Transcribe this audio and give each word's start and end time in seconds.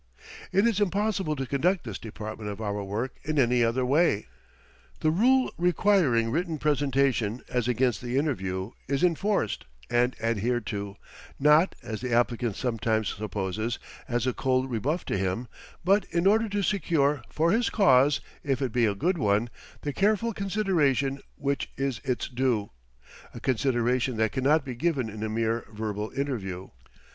It 0.51 0.65
is 0.65 0.79
impossible 0.81 1.35
to 1.35 1.45
conduct 1.45 1.83
this 1.83 1.99
department 1.99 2.49
of 2.49 2.59
our 2.59 2.83
work 2.83 3.17
in 3.23 3.37
any 3.37 3.63
other 3.63 3.85
way. 3.85 4.25
The 5.01 5.11
rule 5.11 5.53
requiring 5.59 6.31
written 6.31 6.57
presentation 6.57 7.43
as 7.49 7.67
against 7.67 8.01
the 8.01 8.17
interview 8.17 8.71
is 8.87 9.03
enforced 9.03 9.65
and 9.91 10.15
adhered 10.19 10.65
to 10.73 10.95
not, 11.39 11.75
as 11.83 12.01
the 12.01 12.13
applicant 12.13 12.55
sometimes 12.55 13.09
supposes, 13.09 13.77
as 14.07 14.25
a 14.25 14.33
cold 14.33 14.71
rebuff 14.71 15.05
to 15.05 15.17
him, 15.19 15.47
but 15.85 16.05
in 16.05 16.25
order 16.25 16.49
to 16.49 16.63
secure 16.63 17.21
for 17.29 17.51
his 17.51 17.69
cause, 17.69 18.21
if 18.43 18.59
it 18.59 18.71
be 18.71 18.87
a 18.87 18.95
good 18.95 19.19
one, 19.19 19.51
the 19.81 19.93
careful 19.93 20.33
consideration 20.33 21.19
which 21.35 21.69
is 21.77 22.01
its 22.03 22.27
due 22.27 22.71
a 23.35 23.39
consideration 23.39 24.17
that 24.17 24.31
cannot 24.31 24.65
be 24.65 24.73
given 24.73 25.11
in 25.11 25.21
a 25.21 25.29
mere 25.29 25.63
verbal 25.71 26.09
interview. 26.15 26.69